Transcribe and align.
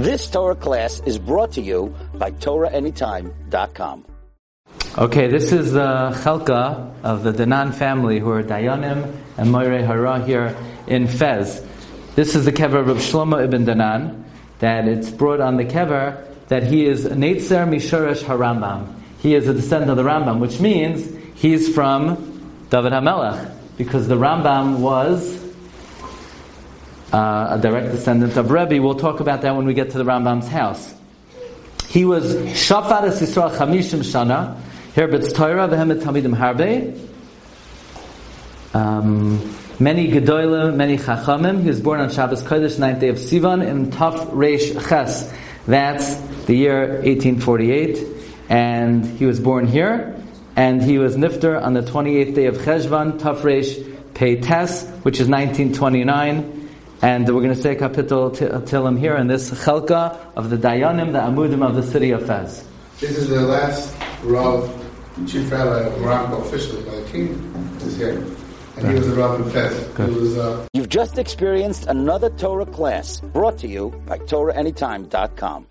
This 0.00 0.30
Torah 0.30 0.54
class 0.54 1.02
is 1.04 1.18
brought 1.18 1.52
to 1.52 1.60
you 1.60 1.94
by 2.14 2.30
TorahAnytime.com. 2.30 4.06
Okay, 4.96 5.28
this 5.28 5.52
is 5.52 5.72
the 5.72 6.16
Chelka 6.24 6.90
of 7.04 7.22
the 7.22 7.32
Danan 7.32 7.74
family 7.74 8.18
who 8.18 8.30
are 8.30 8.42
Dayanim 8.42 9.14
and 9.36 9.52
Moire 9.52 9.84
Hara 9.84 10.24
here 10.24 10.56
in 10.86 11.06
Fez. 11.06 11.62
This 12.14 12.34
is 12.34 12.46
the 12.46 12.50
kever 12.50 12.88
of 12.88 12.96
Shlomo 12.96 13.44
ibn 13.44 13.66
Danan, 13.66 14.24
that 14.60 14.88
it's 14.88 15.10
brought 15.10 15.40
on 15.40 15.58
the 15.58 15.66
kever 15.66 16.26
that 16.48 16.62
he 16.62 16.86
is 16.86 17.04
Neitzer 17.04 17.68
Mishorish 17.68 18.22
Harambam. 18.22 18.94
He 19.18 19.34
is 19.34 19.48
a 19.48 19.52
descendant 19.52 19.90
of 19.90 19.98
the 19.98 20.04
Rambam, 20.04 20.38
which 20.40 20.60
means 20.60 21.06
he's 21.34 21.74
from 21.74 22.16
David 22.70 22.94
HaMelech, 22.94 23.52
because 23.76 24.08
the 24.08 24.16
Rambam 24.16 24.78
was 24.78 25.49
uh, 27.12 27.48
a 27.50 27.58
direct 27.58 27.92
descendant 27.92 28.36
of 28.36 28.50
Rebbe. 28.50 28.80
We'll 28.82 28.94
talk 28.94 29.20
about 29.20 29.42
that 29.42 29.56
when 29.56 29.66
we 29.66 29.74
get 29.74 29.90
to 29.90 29.98
the 29.98 30.04
Rambam's 30.04 30.48
house. 30.48 30.94
He 31.88 32.04
was 32.04 32.36
Shafat 32.36 33.02
es 33.02 33.20
Yisrael 33.20 33.50
Chamishim 33.56 34.00
Shana, 34.00 34.56
Herbet's 34.94 35.32
Torah, 35.32 35.66
Vehemet 35.66 36.00
Tamidim 36.02 36.36
Harbe. 36.36 36.96
Um, 38.72 39.56
many 39.80 40.08
Gedolim, 40.08 40.76
many 40.76 40.96
Chachamim. 40.96 41.62
He 41.62 41.68
was 41.68 41.80
born 41.80 41.98
on 41.98 42.10
Shabbos 42.10 42.44
Kodesh, 42.44 42.78
ninth 42.78 43.00
day 43.00 43.08
of 43.08 43.16
Sivan, 43.16 43.66
in 43.66 43.90
Taf 43.90 44.30
Reish 44.30 44.88
Ches. 44.88 45.32
That's 45.66 46.14
the 46.46 46.54
year 46.54 47.02
1848. 47.02 48.06
And 48.48 49.04
he 49.04 49.26
was 49.26 49.40
born 49.40 49.66
here. 49.66 50.16
And 50.54 50.80
he 50.82 50.98
was 50.98 51.16
Nifter 51.16 51.60
on 51.60 51.74
the 51.74 51.82
28th 51.82 52.34
day 52.34 52.46
of 52.46 52.56
Cheshvan, 52.58 53.18
Taf 53.18 53.40
Reish 53.40 54.14
Pei 54.14 54.36
Tes, 54.40 54.84
which 55.02 55.18
is 55.18 55.28
1929. 55.28 56.59
And 57.02 57.26
we're 57.34 57.40
going 57.40 57.54
to 57.54 57.60
say 57.60 57.74
Kapitel 57.76 58.30
Tilim 58.66 58.98
here 58.98 59.16
in 59.16 59.26
this 59.26 59.50
Chelka 59.50 60.18
of 60.36 60.50
the 60.50 60.56
Dayanim, 60.58 61.12
the 61.12 61.20
Amudim 61.20 61.66
of 61.66 61.74
the 61.74 61.82
city 61.82 62.10
of 62.10 62.26
Fez. 62.26 62.64
This 63.00 63.16
is 63.16 63.28
the 63.30 63.40
last 63.40 63.94
Rav, 64.22 64.68
Chief 65.26 65.50
Rabbi 65.50 65.86
of 65.86 65.98
Morocco, 66.02 66.42
officially 66.42 66.82
by 66.84 66.96
the 66.96 67.08
king, 67.10 67.28
is 67.80 67.96
here. 67.96 68.22
And 68.76 68.88
he 68.88 68.94
was 68.94 69.08
the 69.08 69.14
Rav 69.14 69.40
in 69.40 69.50
Fez. 69.50 69.96
He 69.96 70.02
was, 70.14 70.36
uh, 70.36 70.66
You've 70.74 70.90
just 70.90 71.16
experienced 71.16 71.86
another 71.86 72.28
Torah 72.28 72.66
class 72.66 73.20
brought 73.20 73.56
to 73.58 73.66
you 73.68 73.90
by 74.06 74.18
TorahAnytime.com. 74.18 75.66